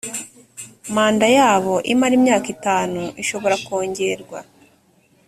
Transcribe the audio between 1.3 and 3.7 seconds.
yabo imara imyaka itanu ishobora